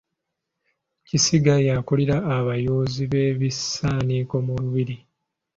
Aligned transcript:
Kisiga 1.07 1.53
y'akulira 1.67 2.15
abayoozi 2.37 3.03
b’ebisaaniiko 3.11 4.35
mu 4.45 4.53
Lubiri. 4.61 4.97